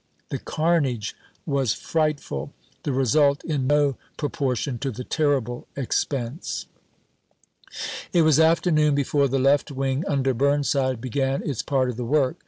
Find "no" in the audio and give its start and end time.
3.67-3.97